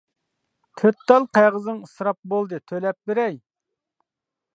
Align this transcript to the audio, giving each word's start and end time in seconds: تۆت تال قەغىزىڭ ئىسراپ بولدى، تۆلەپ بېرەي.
تۆت 0.81 1.03
تال 1.11 1.27
قەغىزىڭ 1.37 1.77
ئىسراپ 1.87 2.19
بولدى، 2.33 2.61
تۆلەپ 2.73 2.99
بېرەي. 3.11 3.37